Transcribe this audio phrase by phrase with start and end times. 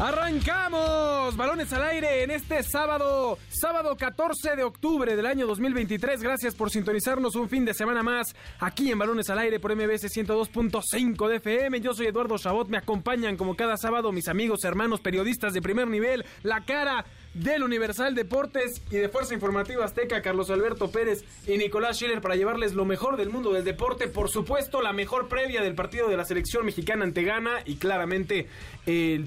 [0.00, 6.22] Arrancamos, balones al aire en este sábado, sábado 14 de octubre del año 2023.
[6.22, 10.04] Gracias por sintonizarnos un fin de semana más aquí en Balones al aire por MBS
[10.04, 11.82] 102.5 de FM.
[11.82, 15.86] Yo soy Eduardo Chabot, me acompañan como cada sábado mis amigos, hermanos, periodistas de primer
[15.86, 21.56] nivel, la cara del Universal Deportes y de Fuerza Informativa Azteca, Carlos Alberto Pérez y
[21.56, 24.08] Nicolás Schiller para llevarles lo mejor del mundo del deporte.
[24.08, 28.48] Por supuesto, la mejor previa del partido de la selección mexicana ante Ghana y claramente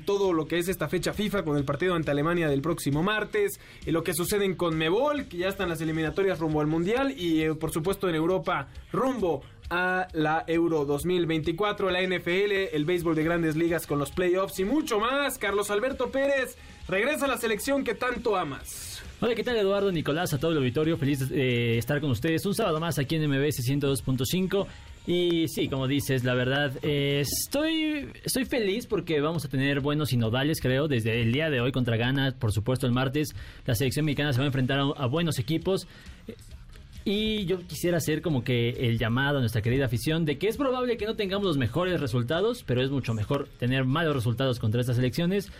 [0.05, 3.59] todo lo que es esta fecha FIFA con el partido ante Alemania del próximo martes,
[3.85, 7.41] y lo que sucede en Conmebol, que ya están las eliminatorias rumbo al Mundial y
[7.41, 13.23] eh, por supuesto en Europa rumbo a la Euro 2024, la NFL, el béisbol de
[13.23, 15.37] grandes ligas con los playoffs y mucho más.
[15.37, 19.01] Carlos Alberto Pérez regresa a la selección que tanto amas.
[19.21, 20.97] Hola, ¿qué tal Eduardo, Nicolás, a todo el auditorio?
[20.97, 24.67] Feliz de estar con ustedes un sábado más aquí en MBS 102.5.
[25.05, 30.09] Y sí, como dices, la verdad, eh, estoy, estoy feliz porque vamos a tener buenos
[30.09, 34.05] sinodales, creo, desde el día de hoy contra Ghana, por supuesto el martes, la selección
[34.05, 35.87] mexicana se va a enfrentar a buenos equipos.
[37.05, 40.55] Y yo quisiera hacer como que el llamado a nuestra querida afición de que es
[40.55, 44.79] probable que no tengamos los mejores resultados, pero es mucho mejor tener malos resultados contra
[44.79, 45.51] estas elecciones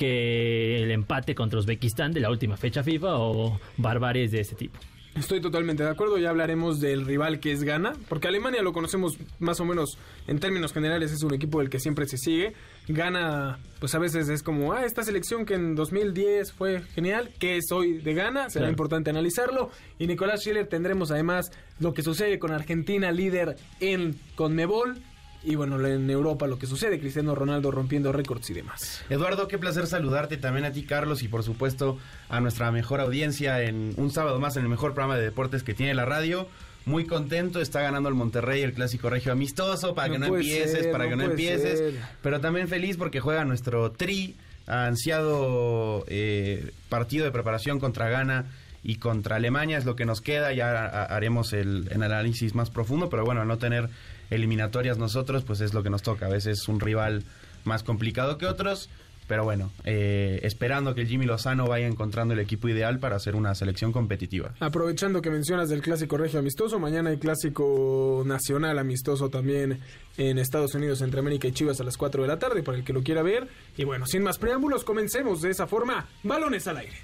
[0.00, 4.78] que el empate contra Uzbekistán de la última fecha FIFA o barbaries de ese tipo.
[5.14, 9.18] Estoy totalmente de acuerdo, ya hablaremos del rival que es Ghana, porque Alemania lo conocemos
[9.40, 12.54] más o menos en términos generales, es un equipo del que siempre se sigue.
[12.88, 17.58] Ghana, pues a veces es como, ah, esta selección que en 2010 fue genial, que
[17.58, 19.70] es hoy de Ghana, será importante analizarlo.
[19.98, 25.02] Y Nicolás Schiller tendremos además lo que sucede con Argentina, líder en Conmebol
[25.42, 29.02] y bueno, en Europa lo que sucede, Cristiano Ronaldo rompiendo récords y demás.
[29.08, 33.62] Eduardo, qué placer saludarte también a ti, Carlos, y por supuesto a nuestra mejor audiencia
[33.62, 36.46] en un sábado más en el mejor programa de deportes que tiene la radio.
[36.84, 41.08] Muy contento, está ganando el Monterrey el clásico regio amistoso, para que no empieces, para
[41.08, 41.94] que no empieces.
[42.22, 48.46] Pero también feliz porque juega nuestro tri, ansiado eh, partido de preparación contra Ghana
[48.82, 53.10] y contra Alemania es lo que nos queda, ya haremos el, el, análisis más profundo,
[53.10, 53.90] pero bueno, al no tener
[54.30, 56.26] eliminatorias nosotros, pues es lo que nos toca.
[56.26, 57.24] A veces un rival
[57.64, 58.88] más complicado que otros,
[59.30, 63.36] pero bueno, eh, esperando que el Jimmy Lozano vaya encontrando el equipo ideal para hacer
[63.36, 64.54] una selección competitiva.
[64.58, 69.78] Aprovechando que mencionas del clásico regio amistoso, mañana hay clásico nacional amistoso también
[70.16, 72.82] en Estados Unidos entre América y Chivas a las 4 de la tarde para el
[72.82, 73.46] que lo quiera ver.
[73.76, 76.08] Y bueno, sin más preámbulos, comencemos de esa forma.
[76.24, 76.96] Balones al aire.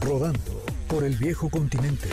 [0.00, 2.08] Rodando por el viejo continente.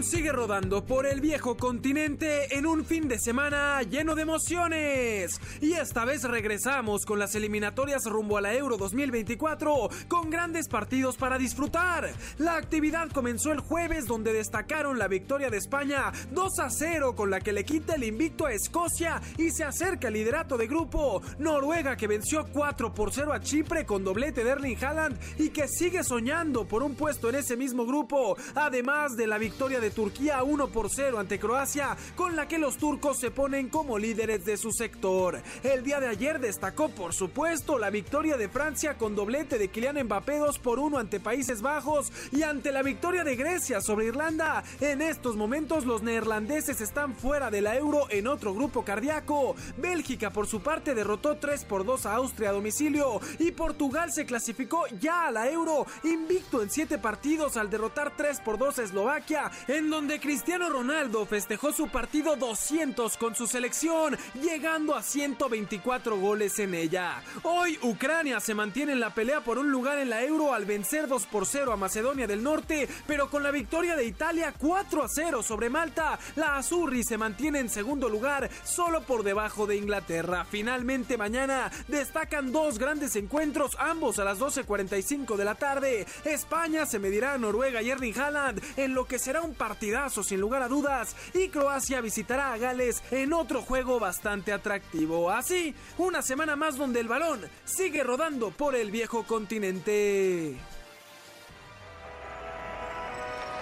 [0.00, 5.38] El sigue rodando por el viejo continente en un fin de semana lleno de emociones.
[5.60, 11.18] Y esta vez regresamos con las eliminatorias rumbo a la Euro 2024 con grandes partidos
[11.18, 12.10] para disfrutar.
[12.38, 17.28] La actividad comenzó el jueves donde destacaron la victoria de España 2 a 0 con
[17.28, 21.20] la que le quita el invicto a Escocia y se acerca al liderato de grupo.
[21.38, 25.68] Noruega que venció 4 por 0 a Chipre con doblete de Erling Haaland y que
[25.68, 28.38] sigue soñando por un puesto en ese mismo grupo.
[28.54, 32.76] Además de la victoria de Turquía 1 por 0 ante Croacia, con la que los
[32.76, 35.42] turcos se ponen como líderes de su sector.
[35.62, 40.04] El día de ayer destacó, por supuesto, la victoria de Francia con doblete de Kylian
[40.04, 44.64] Mbappé 2 por 1 ante Países Bajos y ante la victoria de Grecia sobre Irlanda.
[44.80, 49.56] En estos momentos los neerlandeses están fuera de la Euro en otro grupo cardíaco.
[49.76, 54.26] Bélgica por su parte derrotó 3 por 2 a Austria a domicilio y Portugal se
[54.26, 58.82] clasificó ya a la Euro invicto en 7 partidos al derrotar 3 por 2 a
[58.82, 59.50] Eslovaquia
[59.88, 66.74] donde Cristiano Ronaldo festejó su partido 200 con su selección, llegando a 124 goles en
[66.74, 67.22] ella.
[67.44, 71.06] Hoy Ucrania se mantiene en la pelea por un lugar en la Euro al vencer
[71.06, 75.08] 2 por 0 a Macedonia del Norte, pero con la victoria de Italia 4 a
[75.08, 80.44] 0 sobre Malta, la Azurri se mantiene en segundo lugar, solo por debajo de Inglaterra.
[80.44, 86.06] Finalmente mañana destacan dos grandes encuentros, ambos a las 12.45 de la tarde.
[86.24, 90.40] España se medirá a Noruega y Erling Haaland en lo que será un partidazo sin
[90.40, 95.30] lugar a dudas y Croacia visitará a Gales en otro juego bastante atractivo.
[95.30, 100.56] Así, una semana más donde el balón sigue rodando por el viejo continente.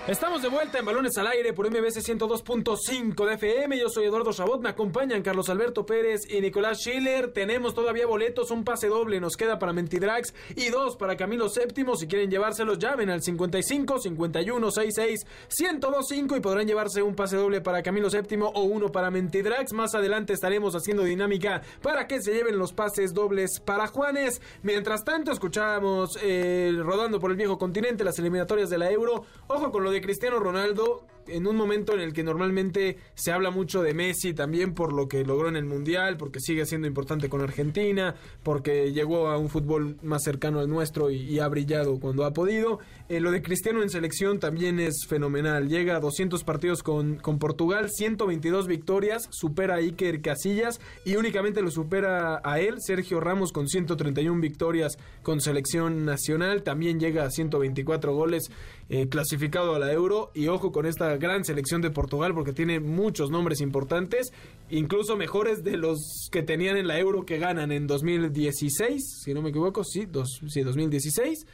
[0.09, 3.79] Estamos de vuelta en Balones al Aire por MBC 102.5 de FM.
[3.79, 4.59] Yo soy Eduardo Chabot.
[4.63, 7.31] Me acompañan Carlos Alberto Pérez y Nicolás Schiller.
[7.35, 11.95] Tenemos todavía boletos, un pase doble nos queda para Mentidrax y dos para Camilo Séptimo.
[11.95, 15.27] Si quieren llevárselos, llamen al 55 51 66
[15.61, 19.75] 1025 y podrán llevarse un pase doble para Camilo Séptimo o uno para Mentidrax.
[19.75, 24.41] Más adelante estaremos haciendo dinámica para que se lleven los pases dobles para Juanes.
[24.63, 29.27] Mientras tanto, escuchamos eh, rodando por el viejo continente las eliminatorias de la Euro.
[29.49, 33.51] Ojo con lo de Cristiano Ronaldo en un momento en el que normalmente se habla
[33.51, 37.29] mucho de Messi también por lo que logró en el Mundial, porque sigue siendo importante
[37.29, 42.25] con Argentina, porque llegó a un fútbol más cercano al nuestro y, ha brillado cuando
[42.25, 42.81] ha podido.
[43.09, 45.69] Eh, lo de Cristiano en selección también es fenomenal.
[45.69, 51.63] Llega a 200 partidos con, con Portugal, 122 victorias, supera a Iker Casillas y únicamente
[51.63, 56.63] lo supera a él, Sergio Ramos, con 131 victorias con selección nacional.
[56.65, 58.51] También llega a 124 goles
[58.91, 60.31] eh, clasificado a la Euro.
[60.35, 64.33] Y ojo con esta gran selección de Portugal porque tiene muchos nombres importantes,
[64.71, 69.43] incluso mejores de los que tenían en la Euro que ganan en 2016, si no
[69.43, 71.47] me equivoco, sí, dos, sí 2016.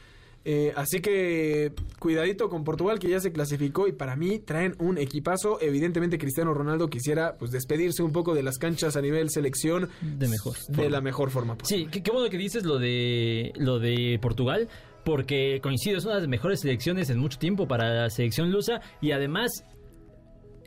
[0.47, 4.99] Eh, así que cuidadito con Portugal que ya se clasificó y para mí traen un
[4.99, 5.59] equipazo.
[5.59, 10.27] Evidentemente Cristiano Ronaldo quisiera pues despedirse un poco de las canchas a nivel selección de
[10.27, 11.57] mejor de la mejor forma.
[11.63, 14.69] Sí, qué, qué, bueno que dices lo de lo de Portugal
[15.05, 18.81] porque coincido, es una de las mejores selecciones en mucho tiempo para la selección lusa
[18.99, 19.63] y además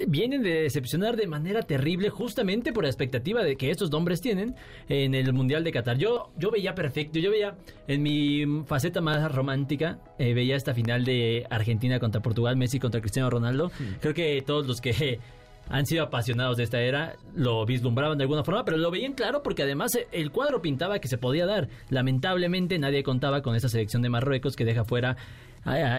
[0.06, 4.54] vienen de decepcionar de manera terrible justamente por la expectativa de que estos nombres tienen
[4.88, 5.98] en el Mundial de Qatar.
[5.98, 7.56] Yo, yo veía perfecto, yo veía
[7.88, 13.00] en mi faceta más romántica, eh, veía esta final de Argentina contra Portugal, Messi contra
[13.00, 13.70] Cristiano Ronaldo.
[14.00, 15.18] Creo que todos los que
[15.68, 19.42] han sido apasionados de esta era, lo vislumbraban de alguna forma, pero lo veían claro
[19.42, 21.68] porque además eh, el cuadro pintaba que se podía dar.
[21.90, 25.16] Lamentablemente nadie contaba con esa selección de Marruecos que deja fuera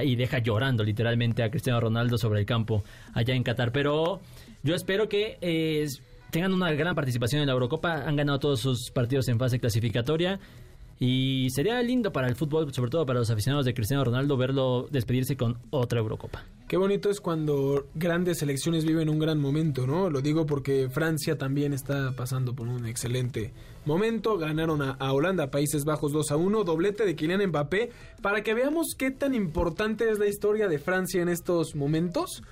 [0.03, 2.83] y deja llorando literalmente a Cristiano Ronaldo sobre el campo
[3.13, 3.71] allá en Qatar.
[3.71, 4.19] Pero
[4.63, 5.85] yo espero que eh,
[6.31, 8.03] tengan una gran participación en la Eurocopa.
[8.07, 10.39] Han ganado todos sus partidos en fase clasificatoria.
[10.99, 14.87] Y sería lindo para el fútbol, sobre todo para los aficionados de Cristiano Ronaldo, verlo
[14.91, 16.43] despedirse con otra Eurocopa.
[16.69, 20.11] Qué bonito es cuando grandes selecciones viven un gran momento, ¿no?
[20.11, 23.51] Lo digo porque Francia también está pasando por un excelente
[23.85, 24.37] momento.
[24.37, 27.89] Ganaron a, Holanda, Países Bajos 2 a 1, doblete de Kylian Mbappé.
[28.21, 32.43] Para que veamos qué tan importante es la historia de Francia en estos momentos.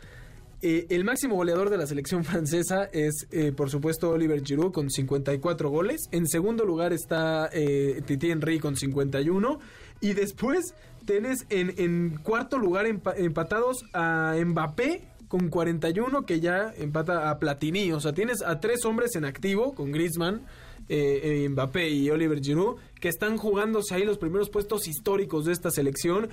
[0.64, 4.90] Eh, el máximo goleador de la selección francesa es, eh, por supuesto, Oliver Giroud con
[4.90, 6.10] 54 goles.
[6.12, 9.60] En segundo lugar está eh, Titi Henry con 51.
[10.02, 10.74] Y después
[11.08, 17.92] tenés en, cuarto lugar empatados a Mbappé con 41, que ya empata a Platini.
[17.94, 20.46] O sea, tienes a tres hombres en activo con Griezmann.
[20.90, 26.30] Mbappé y Oliver Giroud, que están jugándose ahí los primeros puestos históricos de esta selección.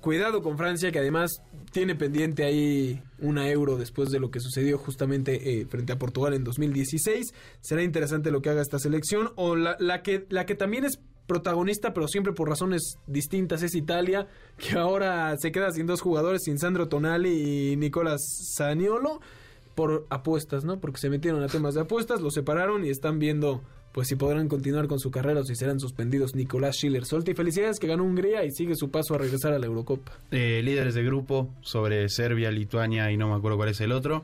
[0.00, 4.78] Cuidado con Francia, que además tiene pendiente ahí una euro después de lo que sucedió
[4.78, 7.32] justamente eh, frente a Portugal en 2016.
[7.60, 9.30] Será interesante lo que haga esta selección.
[9.34, 13.74] O la, la, que, la que también es protagonista, pero siempre por razones distintas, es
[13.74, 18.22] Italia, que ahora se queda sin dos jugadores, sin Sandro Tonali y Nicolás
[18.54, 19.20] Saniolo,
[19.74, 20.80] por apuestas, ¿no?
[20.80, 23.62] Porque se metieron a temas de apuestas, los separaron y están viendo
[23.96, 27.06] pues si podrán continuar con su carrera o si serán suspendidos Nicolás Schiller.
[27.06, 30.12] Solti, felicidades que ganó Hungría y sigue su paso a regresar a la Eurocopa.
[30.32, 34.22] Eh, líderes de grupo sobre Serbia, Lituania y no me acuerdo cuál es el otro.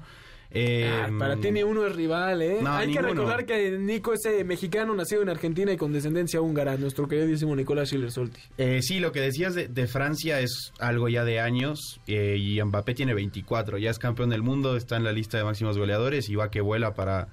[0.55, 2.61] Eh, para ti ni uno es rival, ¿eh?
[2.67, 6.77] Hay que recordar que Nico es eh, mexicano, nacido en Argentina y con descendencia húngara,
[6.77, 8.41] nuestro queridísimo Nicolás Schiller Solti.
[8.59, 12.63] Eh, sí, lo que decías de, de, Francia es algo ya de años eh, y
[12.63, 16.29] Mbappé tiene 24, ya es campeón del mundo, está en la lista de máximos goleadores
[16.29, 17.29] y va que vuela para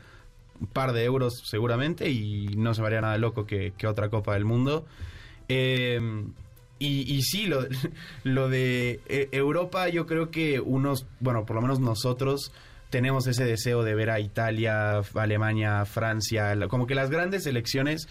[0.61, 4.33] un par de euros seguramente y no se me haría nada loco que, otra Copa
[4.33, 4.85] del Mundo.
[5.49, 5.99] Eh,
[6.79, 7.65] y, y, sí, lo,
[8.23, 12.53] lo de eh, Europa yo creo que unos, bueno, por lo menos nosotros
[12.89, 18.07] tenemos ese deseo de ver a Italia, Alemania, Francia, como que las grandes selecciones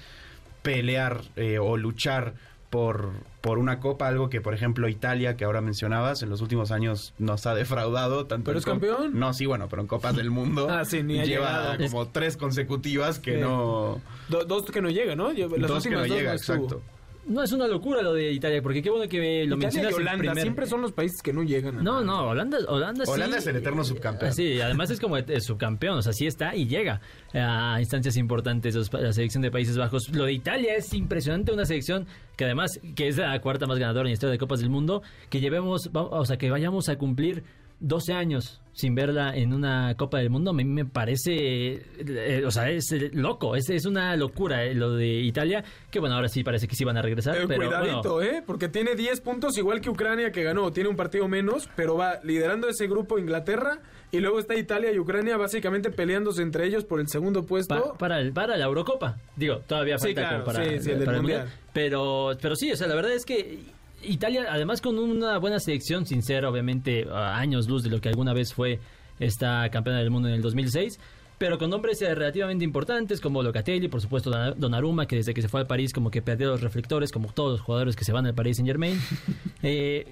[0.62, 2.34] pelear eh, o luchar
[2.70, 6.70] por, por una copa, algo que por ejemplo Italia, que ahora mencionabas, en los últimos
[6.70, 8.26] años nos ha defraudado.
[8.26, 9.18] Tanto ¿Pero es campeón?
[9.18, 14.00] No, sí, bueno, pero en Copas del Mundo ah, lleva como tres consecutivas que no...
[14.28, 15.32] dos que no llegan, ¿no?
[15.32, 16.82] Las dos que no llega, exacto.
[17.28, 19.92] No es una locura lo de Italia, porque qué bueno que lo mencionas.
[19.92, 21.84] Y Holanda siempre son los países que no llegan.
[21.84, 24.32] no, no, Holanda, Holanda, Holanda es el eterno subcampeón.
[24.32, 27.00] Sí, además es como el subcampeón, o sea, sí está y llega
[27.34, 30.08] a instancias importantes la selección de Países Bajos.
[30.08, 32.06] Lo de Italia es impresionante, una selección
[32.36, 35.02] que además que es la cuarta más ganadora en la historia de Copas del Mundo,
[35.28, 37.44] que llevemos, o sea, que vayamos a cumplir
[37.80, 42.50] 12 años sin verla en una Copa del Mundo, a mí me parece, eh, o
[42.52, 46.28] sea, es eh, loco, es, es una locura eh, lo de Italia, que bueno, ahora
[46.28, 47.34] sí parece que sí van a regresar.
[47.48, 48.42] Pero, cuidadito, bueno, ¿eh?
[48.46, 50.70] Porque tiene 10 puntos igual que Ucrania que ganó.
[50.72, 53.80] Tiene un partido menos, pero va liderando ese grupo Inglaterra.
[54.12, 57.74] Y luego está Italia y Ucrania básicamente peleándose entre ellos por el segundo puesto.
[57.74, 60.90] pa- para, el, para la Eurocopa, digo, todavía Sí, falta claro, como para, sí, sí,
[60.92, 61.40] el del para el Mundial.
[61.42, 61.60] Mundial.
[61.74, 63.58] Pero, pero sí, o sea, la verdad es que
[64.02, 68.08] Italia, además con una buena selección, sin ser obviamente a años luz de lo que
[68.08, 68.80] alguna vez fue
[69.18, 70.98] esta campeona del mundo en el 2006,
[71.38, 75.48] pero con nombres eh, relativamente importantes como Locatelli, por supuesto Donnarumma, que desde que se
[75.48, 78.26] fue al París como que perdió los reflectores, como todos los jugadores que se van
[78.26, 79.00] al Paris Saint Germain.
[79.62, 79.68] y,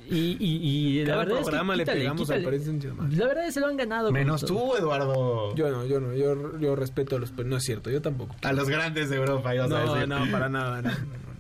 [0.09, 2.43] y, y la verdad programa es le que quítale, pegamos al.
[2.43, 3.19] Paris Saint-Germain.
[3.19, 4.13] La verdad es que se lo han ganado.
[4.13, 4.71] Menos todo.
[4.71, 5.55] tú, Eduardo.
[5.57, 7.31] Yo no, yo no, yo, yo respeto a los...
[7.33, 8.37] pero No es cierto, yo tampoco.
[8.43, 10.09] A los grandes de Europa, ibas a No, decir.
[10.09, 10.81] no, para nada.
[10.83, 11.36] no, no, no, no.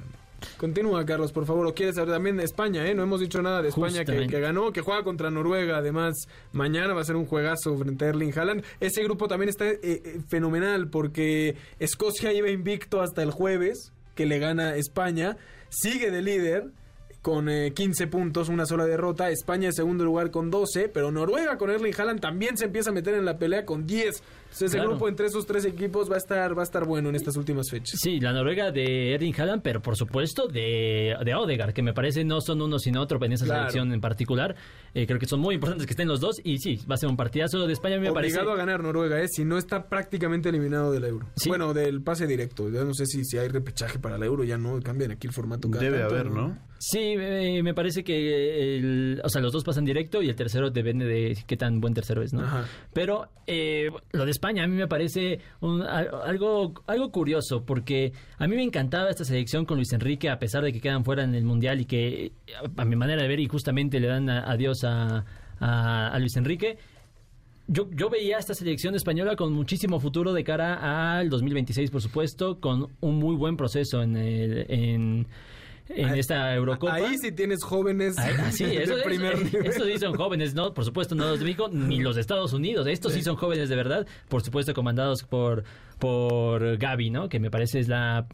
[0.57, 1.67] Continúa, Carlos, por favor.
[1.67, 2.95] ¿O quieres saber también de España, eh?
[2.95, 5.79] No hemos dicho nada de España que, ganó, que juega contra Noruega.
[5.79, 8.65] Además, mañana va a ser un juegazo frente a Erling Haaland.
[8.81, 14.27] Ese grupo también está eh, eh, fenomenal porque Escocia iba invicto hasta el jueves, que
[14.27, 15.37] le gana España.
[15.69, 16.71] Sigue de líder
[17.27, 19.31] con eh, 15 puntos, una sola derrota.
[19.31, 22.93] España en segundo lugar con 12, pero Noruega con Erling Haaland también se empieza a
[22.93, 24.23] meter en la pelea con 10.
[24.47, 24.91] Entonces, ese Claro.
[24.91, 27.69] grupo entre esos tres equipos va a estar va a estar bueno en estas últimas
[27.71, 28.01] fechas.
[28.01, 32.25] Sí, la Noruega de Erling Haaland, pero por supuesto de, de Odegaard, que me parece
[32.25, 33.61] no son uno sino otro en esa Claro.
[33.63, 34.57] selección en particular.
[34.95, 37.11] Eh, creo que son muy importantes que estén los dos y sí, va a ser
[37.11, 38.37] un partidazo de España, a mí me parece.
[38.37, 39.29] Obligado a ganar Noruega, ¿eh?
[39.29, 41.27] Si no está prácticamente eliminado del Euro.
[41.37, 41.49] Sí.
[41.51, 42.71] Bueno, del pase directo.
[42.71, 45.33] Ya no sé si, si hay repechaje para el Euro, ya no cambian aquí el
[45.35, 45.69] formato.
[45.71, 46.59] cada Debe tanto, haber, ¿no?
[46.79, 50.71] Sí, eh, me parece que el- o sea, los dos pasan directo y el tercero
[50.71, 52.43] depende de qué tan buen tercero es, ¿no?
[52.43, 52.65] Ajá.
[52.93, 58.47] Pero eh, lo de España a mí me parece un- algo, algo curioso porque a
[58.47, 61.35] mí me encantaba esta selección con Luis Enrique a pesar de que quedan fuera en
[61.35, 62.33] el Mundial y que
[62.77, 66.77] a, mi manera de ver y justamente le dan adiós a Luis Enrique.
[67.69, 72.61] Yo, yo veía esta selección española con muchísimo futuro de cara al 2026, por supuesto,
[72.61, 75.27] con un muy buen proceso en, el- en,
[75.89, 76.95] en Ahí- esta Eurocopa.
[76.95, 79.67] Ahí sí tienes jóvenes Ahí- ah, sí, de eso, primer eso- nivel.
[79.67, 80.75] eso sí son jóvenes, ¿no?
[80.75, 82.87] Por supuesto, no los de México ni los de Estados Unidos.
[82.87, 83.23] Estos sí.
[83.23, 85.65] son jóvenes de verdad, por supuesto, comandados por,
[85.99, 87.29] por Gaby, ¿no?
[87.29, 88.27] Que me parece es la.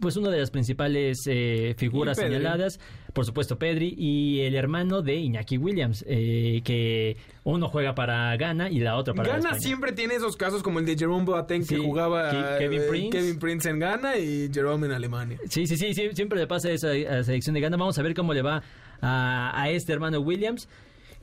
[0.00, 2.78] Pues una de las principales eh, figuras señaladas,
[3.12, 8.70] por supuesto Pedri y el hermano de Iñaki Williams, eh, que uno juega para Ghana
[8.70, 9.60] y la otra para Ghana España.
[9.60, 13.10] siempre tiene esos casos como el de Jerome Boateng que jugaba Ke- Kevin eh, Prince.
[13.18, 15.38] Kevin Prince en Ghana y Jerome en Alemania.
[15.48, 17.76] Sí, sí, sí, sí, siempre le pasa eso a la selección de Ghana.
[17.76, 18.62] Vamos a ver cómo le va
[19.00, 20.68] a, a este hermano Williams.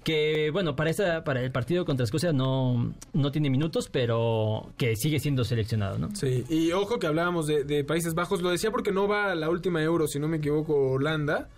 [0.06, 4.96] Que bueno, para esta, para el partido contra Escocia no, no tiene minutos, pero que
[4.96, 6.16] sigue siendo seleccionado, ¿no?
[6.16, 9.36] Sí, y ojo que hablábamos de, de Países Bajos, lo decía porque no va a
[9.36, 11.50] la última Euro, si no me equivoco, Holanda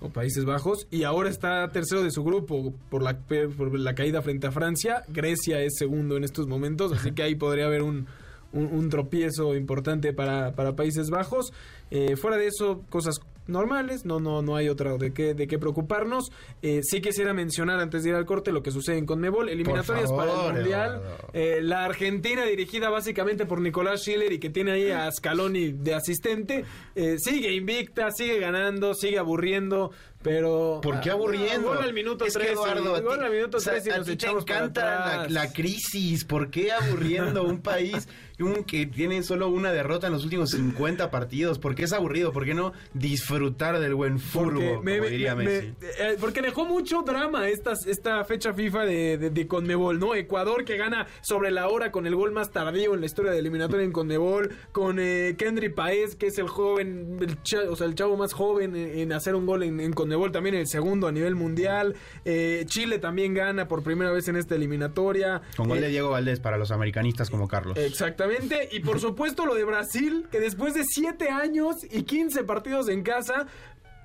[0.00, 4.22] o Países Bajos, y ahora está tercero de su grupo por la, por la caída
[4.22, 5.04] frente a Francia.
[5.08, 8.06] Grecia es segundo en estos momentos, así que ahí podría haber un,
[8.54, 11.52] un, un tropiezo importante para, para Países Bajos.
[11.90, 15.58] Eh, fuera de eso, cosas normales, no, no, no hay otra de qué, de qué
[15.58, 16.32] preocuparnos.
[16.62, 20.08] Eh, sí quisiera mencionar antes de ir al corte lo que sucede en Conmebol, eliminatorias
[20.08, 21.02] favor, para el Mundial.
[21.32, 25.94] Eh, la Argentina dirigida básicamente por Nicolás Schiller y que tiene ahí a Scaloni de
[25.94, 26.64] asistente,
[26.94, 29.90] eh, sigue invicta, sigue ganando, sigue aburriendo,
[30.22, 30.80] pero...
[30.82, 31.68] ¿Por qué Ah, aburriendo?
[31.68, 33.88] Gol al minuto Es que, 13, Eduardo, a gol ti- al minuto o sea, 13
[33.88, 36.24] y a nos ti te echamos para encanta la, la crisis.
[36.24, 38.08] ¿Por qué aburriendo un país
[38.38, 41.58] un que tiene solo una derrota en los últimos 50 partidos?
[41.58, 42.32] ¿Por qué es aburrido?
[42.32, 45.74] ¿Por qué no disfrutar del buen furbo, me- diría me- Messi?
[45.98, 50.14] eh, porque dejó mucho drama esta, esta fecha FIFA de, de, de Conmebol, ¿no?
[50.14, 53.38] Ecuador que gana sobre la hora con el gol más tardío en la historia de
[53.38, 57.86] eliminatoria en Conmebol, con eh, Kendry Paez, que es el joven, el cha- o sea,
[57.86, 61.06] el chavo más joven en, en hacer un gol en, en Conmebol, también el segundo
[61.08, 61.94] a nivel mundial.
[62.24, 65.42] Eh, Chile también gana por primera vez en esta eliminatoria.
[65.56, 67.76] Con gol Eh, de Diego Valdés para los americanistas como Carlos.
[67.78, 72.88] Exactamente, y por supuesto lo de Brasil, que después de 7 años y 15 partidos
[72.88, 73.46] en casa,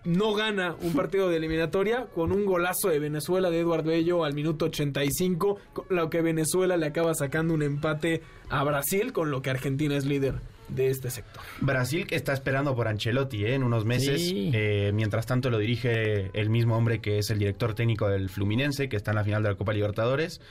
[0.03, 4.33] no gana un partido de eliminatoria con un golazo de Venezuela de Eduardo Bello al
[4.33, 9.41] minuto 85, con lo que Venezuela le acaba sacando un empate a Brasil, con lo
[9.41, 10.35] que Argentina es líder
[10.67, 11.43] de este sector.
[11.61, 13.55] Brasil que está esperando por Ancelotti ¿eh?
[13.55, 14.21] en unos meses.
[14.21, 14.51] Sí.
[14.53, 18.89] Eh, mientras tanto lo dirige el mismo hombre que es el director técnico del Fluminense,
[18.89, 20.41] que está en la final de la Copa Libertadores.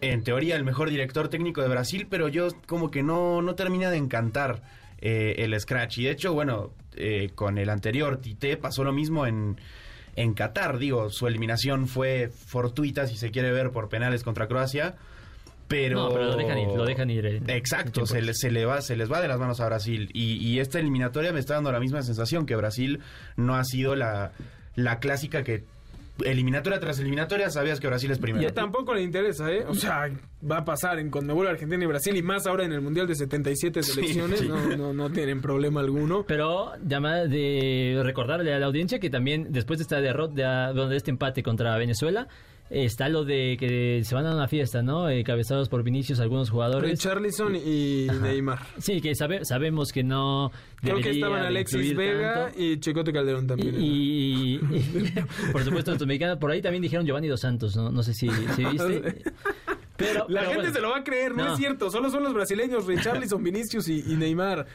[0.00, 3.90] En teoría el mejor director técnico de Brasil, pero yo como que no, no termina
[3.90, 4.62] de encantar
[5.00, 5.98] eh, el Scratch.
[5.98, 6.72] Y de hecho, bueno,
[7.34, 9.58] con el anterior Tite pasó lo mismo en,
[10.16, 10.78] en Qatar.
[10.78, 14.96] Digo, su eliminación fue fortuita, si se quiere ver, por penales contra Croacia.
[15.72, 15.94] Pero...
[16.02, 17.24] No, pero lo dejan ir, lo dejan ir.
[17.26, 20.10] en- Exacto, se, le- se le va, se les va de las manos a Brasil.
[20.12, 23.00] Y, y esta eliminatoria me está dando la misma sensación que Brasil
[23.36, 24.32] no ha sido la,
[24.74, 25.64] la clásica que
[26.26, 28.46] eliminatoria tras eliminatoria sabías que Brasil es primero.
[28.46, 29.64] Y tampoco le interesa, ¿eh?
[29.66, 30.10] O sea,
[30.48, 33.14] va a pasar en Conmebol Argentina y Brasil y más ahora en el Mundial de
[33.14, 36.24] 77 selecciones, No, no, no tienen problema alguno.
[36.28, 40.96] Pero llama de recordarle a la audiencia que también después de esta derrota, de, de
[40.96, 42.28] este empate contra Venezuela,
[42.72, 45.08] está lo de que se van a una fiesta, ¿no?
[45.10, 46.98] Eh, cabezados por Vinicius algunos jugadores.
[46.98, 48.60] Charlison y Neymar.
[48.78, 50.50] Sí, que sabe, sabemos que no.
[50.80, 53.76] Creo que estaban Alexis Vega y Chicote Calderón también.
[53.78, 54.58] Y,
[55.52, 56.38] por supuesto, nuestro mexicano.
[56.38, 57.90] Por ahí también dijeron Giovanni Dos Santos, ¿no?
[57.90, 59.22] No sé si, viste.
[59.96, 61.90] Pero, la gente se lo va a creer, no, es cierto.
[61.90, 64.66] Solo son los brasileños, Richarlison, Vinicius y Neymar.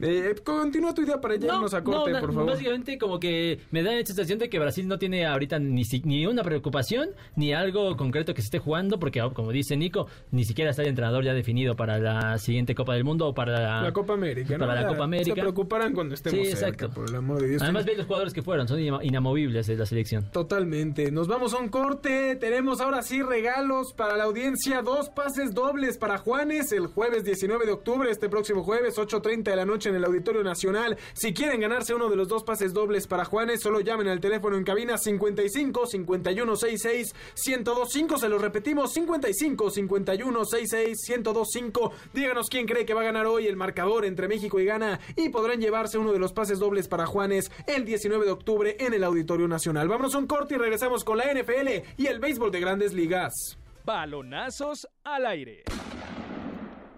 [0.00, 2.50] Eh, continúa tu idea para llevarnos a corte, por favor.
[2.50, 6.26] Básicamente, como que me da la sensación de que Brasil no tiene ahorita ni, ni
[6.26, 10.44] una preocupación ni algo concreto que se esté jugando, porque, oh, como dice Nico, ni
[10.44, 13.92] siquiera está el entrenador ya definido para la siguiente Copa del Mundo o para la,
[13.92, 14.58] Copa América.
[14.58, 15.34] Para la Copa América.
[15.34, 16.90] Se preocuparán cuando estemos sí, exacto.
[16.90, 17.62] por el amor de Dios.
[17.62, 20.30] Además, ve los jugadores que fueron, son inamovibles de la selección.
[20.32, 21.10] Totalmente.
[21.12, 22.36] Nos vamos a un corte.
[22.36, 27.66] Tenemos ahora sí regalos para la audiencia: dos pases dobles para Juanes el jueves 19
[27.66, 30.96] de octubre, este próximo jueves, 8.30 de la noche en el Auditorio Nacional.
[31.12, 34.56] Si quieren ganarse uno de los dos pases dobles para Juanes, solo llamen al teléfono
[34.56, 37.14] en cabina 55 51 66
[37.46, 38.18] 1025.
[38.18, 41.92] Se lo repetimos: 55 51 66 1025.
[42.12, 45.28] Díganos quién cree que va a ganar hoy el marcador entre México y Ghana y
[45.28, 49.04] podrán llevarse uno de los pases dobles para Juanes el 19 de octubre en el
[49.04, 49.88] Auditorio Nacional.
[49.88, 53.58] Vámonos a un corte y regresamos con la NFL y el béisbol de grandes ligas.
[53.84, 55.64] Balonazos al aire.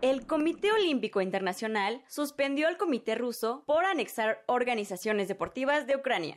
[0.03, 6.35] El Comité Olímpico Internacional suspendió al Comité ruso por anexar organizaciones deportivas de Ucrania.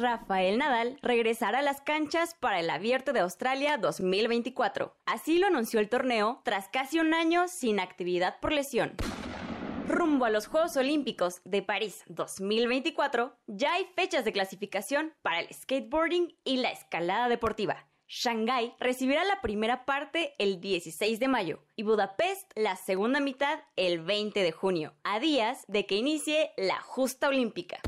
[0.00, 4.92] Rafael Nadal regresará a las canchas para el Abierto de Australia 2024.
[5.06, 8.94] Así lo anunció el torneo tras casi un año sin actividad por lesión.
[9.86, 15.54] Rumbo a los Juegos Olímpicos de París 2024, ya hay fechas de clasificación para el
[15.54, 17.86] skateboarding y la escalada deportiva.
[18.08, 24.00] Shanghái recibirá la primera parte el 16 de mayo y Budapest la segunda mitad el
[24.00, 27.78] 20 de junio, a días de que inicie la justa olímpica.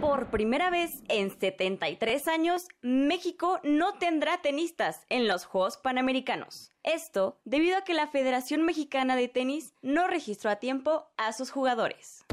[0.00, 6.72] Por primera vez en 73 años, México no tendrá tenistas en los Juegos Panamericanos.
[6.82, 11.50] Esto debido a que la Federación Mexicana de Tenis no registró a tiempo a sus
[11.50, 12.24] jugadores.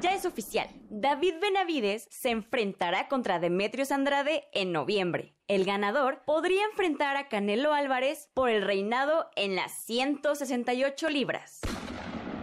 [0.00, 5.34] Ya es oficial, David Benavides se enfrentará contra Demetrios Andrade en noviembre.
[5.46, 11.60] El ganador podría enfrentar a Canelo Álvarez por el reinado en las 168 libras.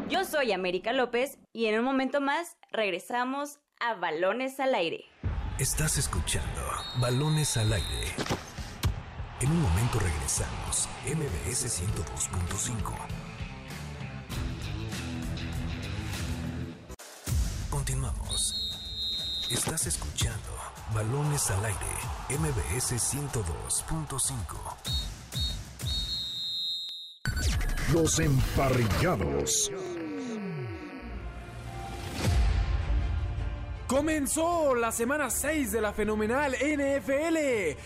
[0.08, 5.06] Yo soy América López y en un momento más regresamos a Balones al Aire.
[5.58, 6.62] Estás escuchando
[7.02, 8.14] Balones al Aire.
[9.42, 13.27] En un momento regresamos, MBS 102.5.
[17.88, 18.54] Continuamos.
[19.50, 20.50] Estás escuchando
[20.94, 21.80] Balones al Aire,
[22.38, 24.34] MBS 102.5.
[27.94, 29.72] Los emparrillados.
[33.88, 37.38] Comenzó la semana 6 de la fenomenal NFL.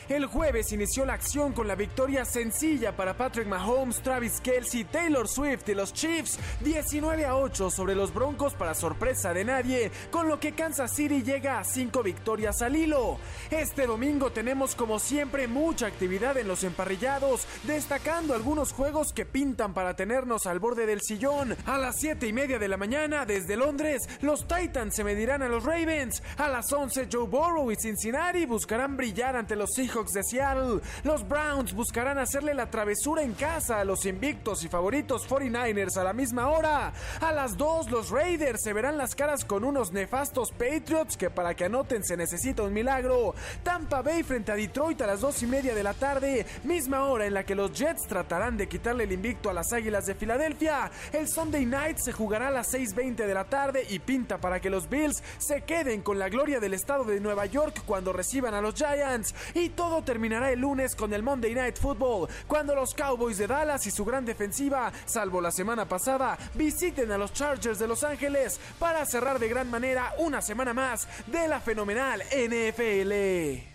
[0.10, 5.28] El jueves inició la acción con la victoria sencilla para Patrick Mahomes, Travis Kelsey, Taylor
[5.28, 10.28] Swift y los Chiefs 19 a 8 sobre los Broncos para sorpresa de nadie, con
[10.28, 13.20] lo que Kansas City llega a 5 victorias al hilo.
[13.52, 19.76] Este domingo tenemos como siempre mucha actividad en los emparrillados, destacando algunos juegos que pintan
[19.76, 21.56] para tenernos al borde del sillón.
[21.68, 25.48] A las 7 y media de la mañana desde Londres, los Titans se medirán a
[25.48, 25.91] los Ravens
[26.38, 30.80] a las 11, Joe Burrow y Cincinnati buscarán brillar ante los Seahawks de Seattle.
[31.04, 36.06] Los Browns buscarán hacerle la travesura en casa a los invictos y favoritos 49ers a
[36.06, 36.94] la misma hora.
[37.20, 41.56] A las 2, los Raiders se verán las caras con unos nefastos Patriots que para
[41.56, 43.36] que anoten se necesita un milagro.
[43.62, 47.26] Tampa Bay frente a Detroit a las 2 y media de la tarde, misma hora
[47.26, 50.90] en la que los Jets tratarán de quitarle el invicto a las Águilas de Filadelfia.
[51.12, 54.70] El Sunday Night se jugará a las 6.20 de la tarde y pinta para que
[54.70, 58.62] los Bills se queden con la gloria del estado de Nueva York cuando reciban a
[58.62, 59.34] los Giants.
[59.56, 63.88] Y todo terminará el lunes con el Monday Night Football, cuando los Cowboys de Dallas
[63.88, 68.60] y su gran defensiva, salvo la semana pasada, visiten a los Chargers de Los Ángeles
[68.78, 73.71] para cerrar de gran manera una semana más de la fenomenal NFL.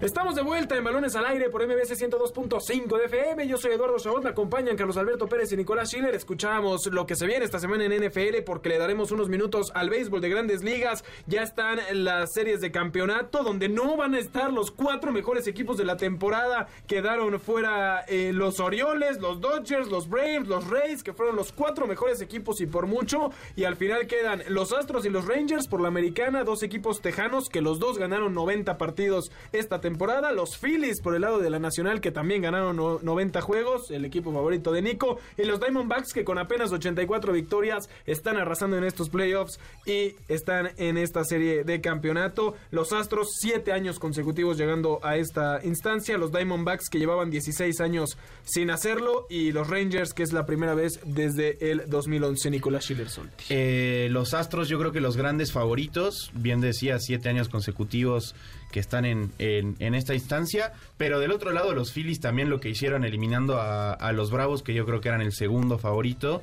[0.00, 3.46] Estamos de vuelta en Balones al Aire por MBC 102.5 de FM.
[3.46, 6.12] Yo soy Eduardo Chabot, me acompañan Carlos Alberto Pérez y Nicolás Schiller.
[6.16, 9.90] Escuchamos lo que se viene esta semana en NFL porque le daremos unos minutos al
[9.90, 11.04] béisbol de grandes ligas.
[11.26, 15.78] Ya están las series de campeonato donde no van a estar los cuatro mejores equipos
[15.78, 16.66] de la temporada.
[16.88, 21.86] Quedaron fuera eh, los Orioles, los Dodgers, los Braves, los Rays, que fueron los cuatro
[21.86, 23.30] mejores equipos y por mucho.
[23.54, 27.48] Y al final quedan los Astros y los Rangers por la americana, dos equipos tejanos
[27.48, 30.32] que los dos ganaron 90 partidos esta temporada temporada.
[30.32, 34.32] Los Phillies por el lado de la Nacional que también ganaron 90 juegos, el equipo
[34.32, 35.18] favorito de Nico.
[35.36, 40.70] Y los Diamondbacks que con apenas 84 victorias están arrasando en estos playoffs y están
[40.78, 42.54] en esta serie de campeonato.
[42.70, 46.16] Los Astros 7 años consecutivos llegando a esta instancia.
[46.16, 49.26] Los Diamondbacks que llevaban 16 años sin hacerlo.
[49.28, 52.50] Y los Rangers que es la primera vez desde el 2011.
[52.50, 53.04] Nicolás Schiller
[53.50, 56.30] eh, los Astros yo creo que los grandes favoritos.
[56.32, 58.34] Bien decía, 7 años consecutivos
[58.74, 60.72] que están en, en, esta instancia.
[60.96, 64.74] Pero del otro lado, los Phillies también lo que hicieron eliminando a, los Bravos, que
[64.74, 66.42] yo creo que eran el segundo favorito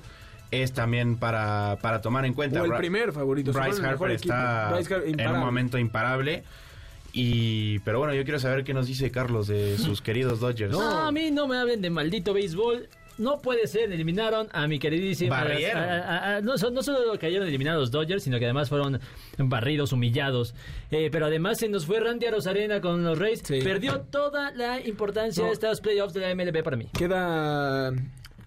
[0.49, 2.61] es también para, para tomar en cuenta.
[2.61, 3.51] O el primer favorito.
[3.51, 6.45] Bryce Harper está en un momento imparable.
[7.11, 10.71] Y, pero bueno, yo quiero saber qué nos dice Carlos de sus queridos Dodgers.
[10.71, 12.87] No, a mí no me hablen de maldito béisbol
[13.21, 15.35] no puede ser, eliminaron a mi queridísimo.
[16.43, 18.99] no, no, solo cayeron eliminados los Dodgers, sino que además fueron
[19.37, 20.55] barridos, humillados.
[20.89, 23.43] Eh, pero además se nos fue Randy Rosarena con los Rays.
[23.43, 26.87] Perdió toda la importancia de estos playoffs de la MLB para mí.
[26.97, 27.91] Queda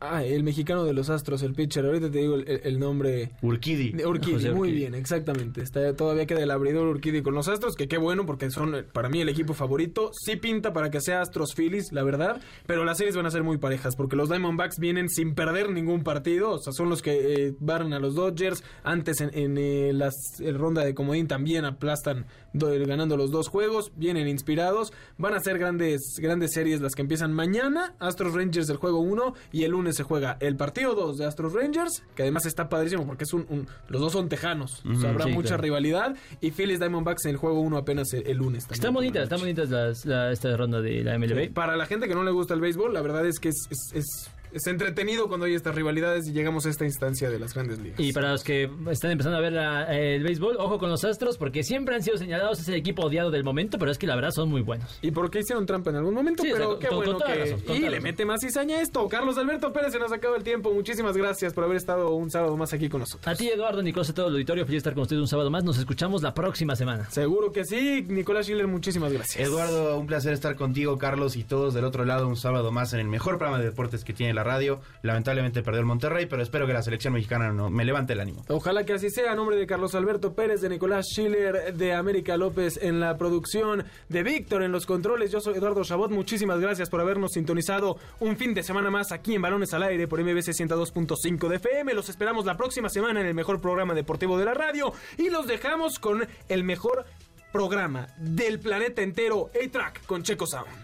[0.07, 1.87] Ah, el mexicano de los Astros, el pitcher.
[1.87, 3.31] Ahorita te digo el, nombre.
[3.41, 3.95] Urquidi.
[4.05, 5.63] Urquidi, muy bien, exactamente.
[5.63, 8.83] Está, todavía queda el abridor Urquidi con los Astros, que qué bueno porque son eh,
[8.83, 10.11] para mí el equipo favorito.
[10.13, 12.43] Sí pinta para que sea Astros Phillies, la verdad.
[12.67, 16.03] Pero las series van a ser muy parejas porque los Diamondbacks vienen sin perder ningún
[16.03, 16.51] partido.
[16.51, 18.63] O sea, son los que eh, barren a los Dodgers.
[18.83, 20.15] Antes en, en eh, las
[20.53, 23.91] ronda de comodín también aplastan ganando los dos juegos.
[23.97, 24.93] Vienen inspirados.
[25.17, 27.95] Van a ser grandes, grandes series las que empiezan mañana.
[28.01, 31.53] Astros Rangers del juego 1 y el lunes se juega el partido 2 de Astros
[31.53, 35.27] Rangers, que además está padrísimo porque es un, los dos son tejanos, o sea, habrá
[35.27, 38.67] mucha rivalidad, y Phillies Diamondbacks en el juego 1 apenas el, lunes.
[38.71, 41.53] Están bonitas, están bonitas esta ronda de la MLB.
[41.53, 43.95] para la gente que no le gusta el béisbol, la verdad es que es, es
[43.95, 44.31] es
[44.67, 48.01] entretenido cuando hay estas rivalidades y llegamos a esta instancia de las grandes ligas.
[48.01, 49.55] Y para los que están empezando a ver
[49.91, 53.45] el béisbol, ojo con los Astros, porque siempre han sido señalados ese equipo odiado del
[53.45, 54.99] momento, pero es que la verdad son muy buenos.
[55.03, 57.75] Y porque hicieron trampa en algún momento, pero qué bueno que...
[57.75, 59.09] y le mete más cizaña esto.
[59.09, 60.73] Carlos Alberto Pérez se nos acaba el tiempo.
[60.73, 63.27] Muchísimas gracias por haber estado un sábado más aquí con nosotros.
[63.27, 64.65] A ti, Eduardo, Nicolás, todo el auditorio.
[64.67, 65.65] Feliz estar con ustedes un sábado más.
[65.65, 67.11] Nos escuchamos la próxima semana.
[67.11, 68.05] Seguro que sí.
[68.09, 69.47] Nicolás Schiller, muchísimas gracias.
[69.47, 73.01] Eduardo, un placer estar contigo, Carlos, y todos del otro lado un sábado más en
[73.01, 74.81] el mejor programa de deportes que tiene la radio.
[75.03, 78.21] La lamentablemente perdió el Monterrey, pero espero que la selección mexicana no me levante el
[78.21, 78.45] ánimo.
[78.49, 79.33] Ojalá que así sea.
[79.33, 83.85] A nombre de Carlos Alberto Pérez, de Nicolás Schiller, de América López en la producción,
[84.09, 85.31] de Víctor en los controles.
[85.31, 86.11] Yo soy Eduardo Chabot.
[86.11, 90.09] Muchísimas gracias por habernos sintonizado un fin de semana más aquí en Balones al Aire
[90.09, 91.95] por MBC 102.5 de FM.
[91.95, 95.47] Los esperamos la próxima semana en el mejor programa deportivo de la radio y los
[95.47, 97.05] dejamos con el mejor
[97.53, 100.84] programa del planeta entero, A-Track con Checo Sound.